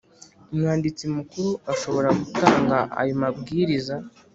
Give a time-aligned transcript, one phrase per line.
[0.53, 3.95] Umwanditsi Mukuru ashobora gutanga ayo mabwiriza